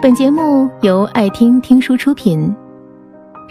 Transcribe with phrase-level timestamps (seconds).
[0.00, 2.54] 本节目由爱听听书出品。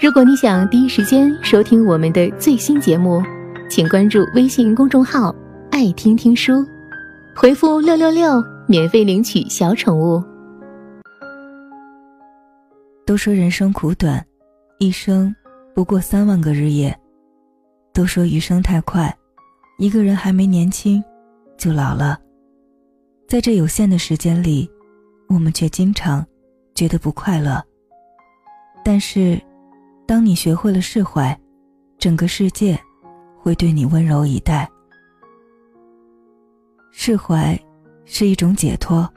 [0.01, 3.21] 如果你想第一时间收听我们的最新节目，
[3.69, 5.35] 请关注微信公众号
[5.71, 6.65] “爱听听书”，
[7.35, 10.23] 回复“六六六”免费领取小宠物。
[13.05, 14.25] 都说人生苦短，
[14.79, 15.35] 一生
[15.75, 16.97] 不过三万个日夜。
[17.93, 19.13] 都说余生太快，
[19.79, 21.03] 一个人还没年轻，
[21.57, 22.17] 就老了。
[23.27, 24.69] 在这有限的时间里，
[25.27, 26.25] 我们却经常
[26.77, 27.59] 觉得不快乐。
[28.85, 29.41] 但是，
[30.05, 31.35] 当你学会了释怀，
[31.97, 32.79] 整个世界
[33.41, 34.69] 会对你温柔以待。
[36.91, 37.59] 释怀
[38.05, 39.09] 是一种解脱。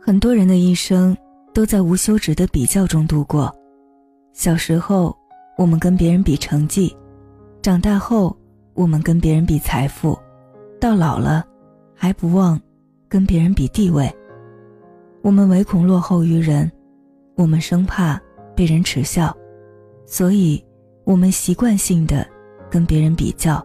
[0.00, 1.14] 很多人的一生
[1.52, 3.54] 都在无休止的比较中度过。
[4.32, 5.14] 小时候，
[5.58, 6.96] 我们跟别人比成绩；
[7.60, 8.34] 长大后，
[8.72, 10.18] 我们跟别人比财富；
[10.80, 11.44] 到老了。
[11.94, 12.58] 还不忘
[13.06, 14.10] 跟别人比地位。
[15.26, 16.70] 我们唯恐落后于人，
[17.34, 18.16] 我们生怕
[18.54, 19.36] 被人耻笑，
[20.06, 20.64] 所以，
[21.02, 22.24] 我们习惯性的
[22.70, 23.60] 跟别人比较，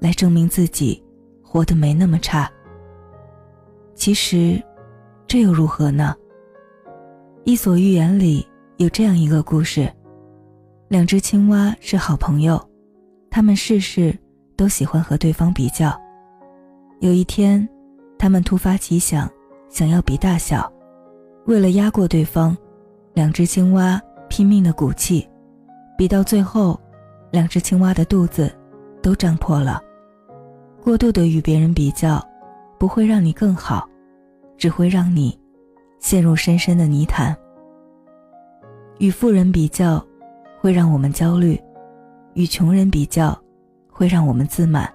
[0.00, 1.04] 来证明自己
[1.42, 2.50] 活得没那么差。
[3.94, 4.58] 其实，
[5.26, 6.16] 这又如何呢？
[7.44, 9.92] 《伊索寓言》里有这样一个故事：
[10.88, 12.58] 两只青蛙是好朋友，
[13.28, 14.18] 他们事事
[14.56, 15.94] 都喜欢和对方比较。
[17.00, 17.68] 有一天，
[18.18, 19.30] 他们突发奇想，
[19.68, 20.72] 想要比大小。
[21.46, 22.56] 为了压过对方，
[23.12, 25.28] 两只青蛙拼命的鼓气，
[25.96, 26.80] 比到最后，
[27.30, 28.50] 两只青蛙的肚子
[29.02, 29.80] 都胀破了。
[30.82, 32.22] 过度的与别人比较，
[32.78, 33.88] 不会让你更好，
[34.56, 35.38] 只会让你
[36.00, 37.36] 陷入深深的泥潭。
[38.98, 40.04] 与富人比较，
[40.60, 41.56] 会让我们焦虑；
[42.32, 43.38] 与穷人比较，
[43.90, 44.86] 会让我们自满；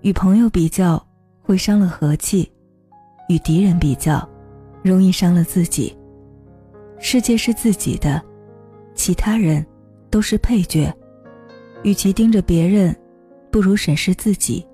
[0.00, 1.02] 与朋友比较。
[1.42, 2.48] 会伤了和气，
[3.28, 4.28] 与敌人比较，
[4.82, 5.96] 容易伤了自己。
[6.98, 8.22] 世界是自己的，
[8.94, 9.64] 其他人
[10.10, 10.92] 都是配角。
[11.82, 12.94] 与其盯着别人，
[13.50, 14.66] 不如审视自己，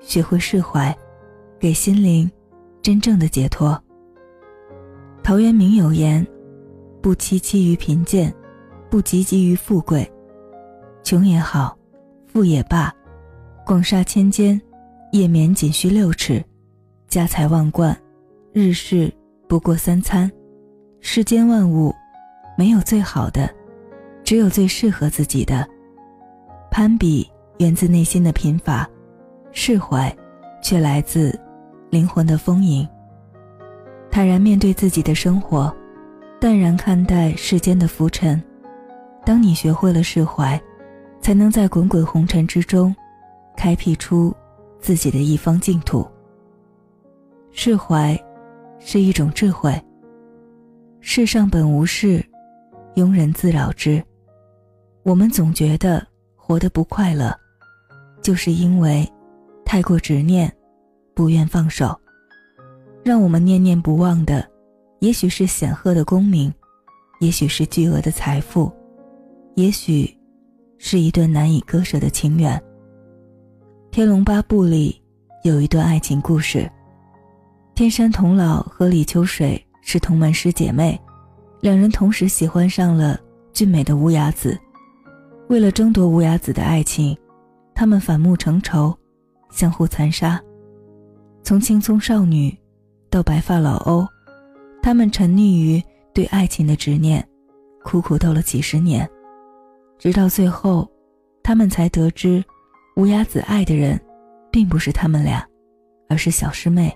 [0.00, 0.96] 学会释怀，
[1.58, 2.30] 给心灵
[2.80, 3.78] 真正的解脱。
[5.22, 6.26] 陶渊明有言
[7.02, 8.34] ：“不戚戚于贫贱，
[8.88, 10.10] 不汲汲于富贵。
[11.02, 11.76] 穷也好，
[12.26, 12.94] 富也罢，
[13.66, 14.60] 广厦千间。”
[15.12, 16.40] 夜眠仅需六尺，
[17.08, 18.00] 家财万贯，
[18.52, 19.12] 日事
[19.50, 20.30] 不过三餐。
[21.00, 21.92] 世间万物，
[22.56, 23.52] 没有最好的，
[24.22, 25.68] 只有最适合自己的。
[26.70, 27.28] 攀比
[27.58, 28.88] 源自内心的贫乏，
[29.50, 30.16] 释怀
[30.62, 31.36] 却来自
[31.90, 32.88] 灵魂的丰盈。
[34.08, 35.74] 坦然面对自己的生活，
[36.38, 38.40] 淡然看待世间的浮沉。
[39.26, 40.60] 当你学会了释怀，
[41.20, 42.94] 才能在滚滚红尘之中，
[43.56, 44.32] 开辟出。
[44.78, 46.08] 自己的一方净土。
[47.50, 48.18] 释怀，
[48.80, 49.80] 是一种智慧。
[51.00, 52.24] 世上本无事，
[52.96, 54.02] 庸人自扰之。
[55.02, 56.04] 我们总觉得
[56.34, 57.34] 活得不快乐，
[58.20, 59.08] 就是因为
[59.64, 60.52] 太过执念，
[61.14, 61.98] 不愿放手。
[63.04, 64.46] 让我们念念不忘的，
[64.98, 66.52] 也许是显赫的功名，
[67.20, 68.70] 也许是巨额的财富，
[69.54, 70.14] 也许
[70.76, 72.58] 是一段难以割舍的情缘。
[73.90, 75.02] 《天龙八部》里
[75.44, 76.70] 有一段爱情故事，
[77.74, 81.00] 天山童姥和李秋水是同门师姐妹，
[81.60, 83.18] 两人同时喜欢上了
[83.52, 84.58] 俊美的乌鸦子。
[85.48, 87.16] 为了争夺乌鸦子的爱情，
[87.74, 88.94] 他们反目成仇，
[89.50, 90.40] 相互残杀。
[91.42, 92.56] 从青葱少女
[93.08, 94.06] 到白发老欧，
[94.82, 95.82] 他们沉溺于
[96.12, 97.26] 对爱情的执念，
[97.82, 99.08] 苦苦斗了几十年，
[99.98, 100.86] 直到最后，
[101.42, 102.44] 他们才得知。
[102.96, 103.98] 乌鸦子爱的人，
[104.52, 105.42] 并不是他们俩，
[106.08, 106.94] 而是小师妹。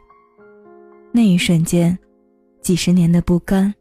[1.17, 1.97] 那一瞬间，
[2.61, 3.73] 几十年的不甘、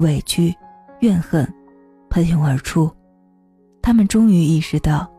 [0.00, 0.54] 委屈、
[1.00, 1.50] 怨恨
[2.10, 2.90] 喷涌而出，
[3.80, 5.10] 他们终于意识到，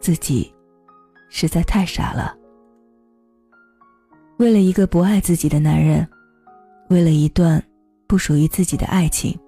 [0.00, 0.52] 自己
[1.28, 2.36] 实在太傻了。
[4.38, 6.04] 为了一个不爱自己的男人，
[6.88, 7.62] 为了一段
[8.08, 9.38] 不属于自己的爱情，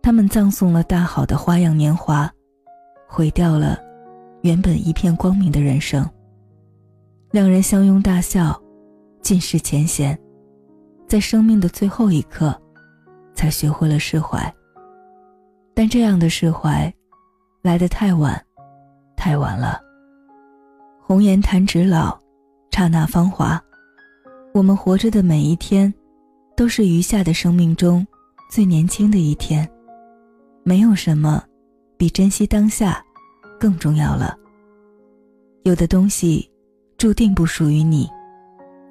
[0.00, 2.32] 他们葬送了大好的花样年华，
[3.06, 3.78] 毁掉了。
[4.40, 6.08] 原本一片光明的人生。
[7.32, 8.58] 两人相拥大笑，
[9.20, 10.18] 尽释前嫌，
[11.10, 12.56] 在生命的最后一刻，
[13.34, 14.40] 才学会了释怀。
[15.74, 16.94] 但这样的释怀，
[17.62, 18.40] 来得太晚，
[19.16, 19.80] 太晚了。
[21.02, 22.16] 红颜弹指老，
[22.70, 23.60] 刹那芳华。
[24.54, 25.92] 我们活着的每一天，
[26.56, 28.06] 都是余下的生命中
[28.48, 29.68] 最年轻的一天。
[30.62, 31.42] 没有什么，
[31.96, 33.04] 比珍惜当下。
[33.58, 34.38] 更重要了。
[35.64, 36.48] 有的东西
[36.96, 38.08] 注定不属于你，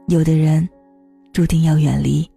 [0.09, 0.67] 有的人
[1.31, 2.29] 注定要远离。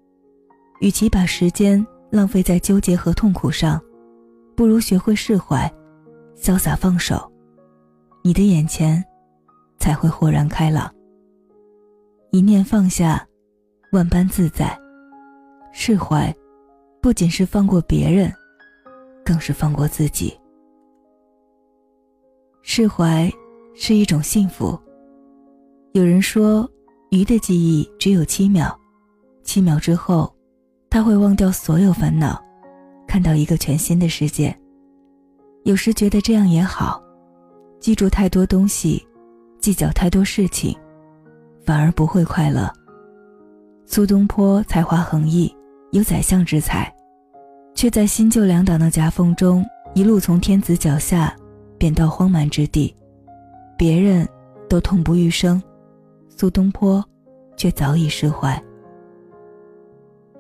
[0.81, 3.81] 与其把时间浪费在纠结和痛苦上，
[4.57, 5.73] 不如学会释怀，
[6.37, 7.31] 潇洒放手，
[8.23, 9.03] 你的眼前
[9.79, 10.93] 才会豁然开朗。
[12.33, 13.27] 一念放下，
[13.93, 14.77] 万般自在。
[15.73, 16.35] 释怀，
[17.01, 18.33] 不仅是放过别人，
[19.25, 20.37] 更是放过自己。
[22.63, 23.31] 释怀
[23.75, 24.79] 是一种幸福。
[25.93, 26.69] 有人说，
[27.11, 28.79] 鱼的记忆只有七秒，
[29.43, 30.33] 七秒之后，
[30.91, 32.43] 他会忘掉所有烦恼，
[33.07, 34.57] 看到一个全新的世界。
[35.65, 37.03] 有时觉得这样也好，
[37.81, 39.07] 记住太多东西，
[39.61, 40.77] 计较太多事情。
[41.65, 42.69] 反而不会快乐。
[43.87, 45.55] 苏东坡才华横溢，
[45.93, 46.93] 有宰相之才，
[47.73, 49.65] 却在新旧两党的夹缝中，
[49.95, 51.33] 一路从天子脚下
[51.79, 52.93] 贬到荒蛮之地。
[53.79, 54.29] 别人
[54.69, 55.63] 都痛不欲生，
[56.29, 57.05] 苏东坡
[57.57, 58.61] 却早已释怀。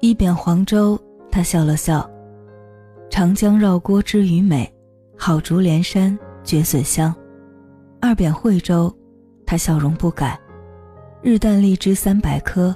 [0.04, 0.98] 一贬黄州，
[1.30, 2.10] 他笑了笑
[3.08, 4.68] ：“长江绕郭知鱼美，
[5.16, 7.14] 好竹连山绝笋香。”
[8.02, 8.92] 二贬惠州，
[9.46, 10.36] 他笑容不改。
[11.22, 12.74] 日啖荔枝三百颗，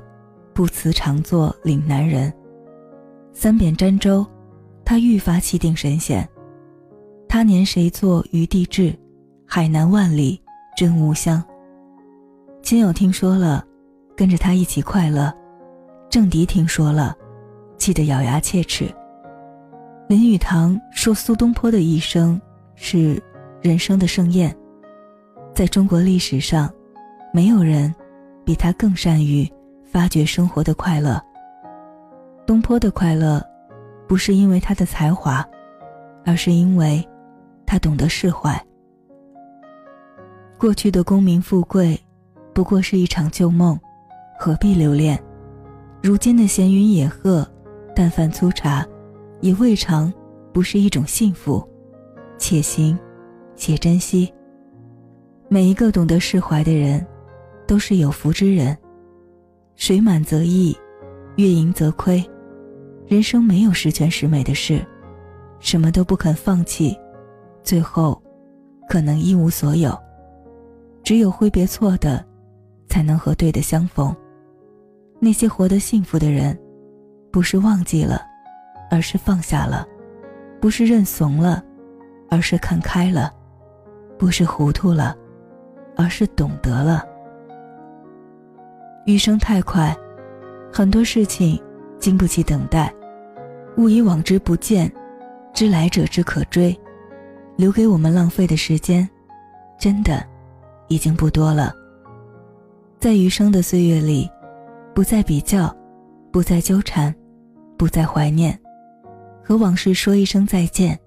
[0.55, 2.33] 不辞常作岭南人。
[3.33, 4.25] 三贬儋州，
[4.85, 6.27] 他愈发气定神闲。
[7.29, 8.97] 他年谁作余地志，
[9.45, 10.41] 海南万里
[10.77, 11.43] 真无香。
[12.63, 13.67] 亲友听说了，
[14.17, 15.29] 跟着他一起快乐；
[16.11, 17.17] 郑迪听说了，
[17.79, 18.93] 气得咬牙切齿。
[20.09, 22.41] 林语堂说苏东坡的一生
[22.75, 23.23] 是
[23.61, 24.57] 人生的盛宴，
[25.55, 26.73] 在中国历史上，
[27.33, 27.95] 没有人。
[28.47, 29.45] 比他更善于
[29.83, 31.21] 发掘生活的快乐。
[32.47, 33.45] 东坡的快乐，
[34.07, 35.45] 不是因为他的才华，
[36.25, 37.05] 而是因为
[37.67, 38.57] 他懂得释怀。
[40.57, 42.01] 过去的功名富贵，
[42.55, 43.77] 不过是一场旧梦，
[44.39, 45.21] 何必留恋？
[46.07, 47.45] 如今的闲云野鹤，
[47.93, 48.87] 淡饭粗茶，
[49.41, 50.13] 也未尝
[50.53, 51.69] 不是一种幸福。
[52.39, 52.97] 且行，
[53.57, 54.33] 且珍惜。
[55.49, 57.05] 每一个懂得释怀的人。
[57.67, 58.79] 都是有福之人，
[59.75, 60.73] 水满则溢，
[61.35, 62.25] 月盈则亏。
[63.09, 64.87] 人生没有十全十美的事，
[65.59, 66.97] 什么都不肯放弃，
[67.65, 68.23] 最后
[68.89, 69.99] 可能一无所有。
[71.03, 72.25] 只有挥别错的，
[72.89, 74.15] 才能和对的相逢。
[75.19, 76.59] 那些活得幸福的人，
[77.33, 78.23] 不是忘记了，
[78.91, 79.87] 而是放下了；
[80.61, 81.63] 不是认怂了，
[82.31, 83.31] 而是看开了；
[84.19, 85.17] 不是糊涂了，
[85.97, 87.05] 而是懂得了。
[89.07, 89.97] 余生太快，
[90.73, 91.61] 很多事情
[91.99, 92.93] 经不起等待。
[93.77, 94.91] 物以往之不谏，
[95.53, 96.77] 知来者之可追。
[97.57, 99.09] 留给我们浪费的时间，
[99.79, 100.23] 真的
[100.89, 101.73] 已经不多了。
[102.99, 104.29] 在余生的岁月里，
[104.97, 105.71] 不再比较，
[106.33, 107.15] 不再纠缠，
[107.77, 108.59] 不再怀念，
[109.45, 110.99] 和往事说一声再见。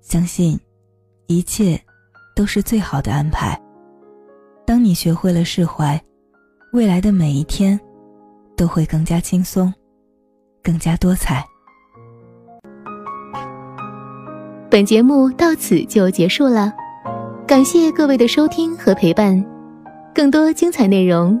[0.00, 0.56] 相信，
[1.26, 1.76] 一切
[2.36, 3.60] 都是最好的安排。
[4.64, 6.00] 当你学会了释怀。
[6.72, 7.80] 未来的每一天，
[8.54, 9.72] 都会更加轻松，
[10.62, 11.44] 更加多彩。
[14.70, 16.72] 本节目到此就结束了，
[17.48, 19.44] 感谢各位的收听和陪伴。
[20.14, 21.40] 更多精彩内容，